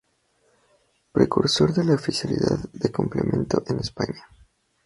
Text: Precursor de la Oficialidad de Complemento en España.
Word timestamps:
Precursor 1.11 1.75
de 1.75 1.83
la 1.83 1.93
Oficialidad 1.93 2.57
de 2.73 2.91
Complemento 2.91 3.61
en 3.67 3.81
España. 3.81 4.25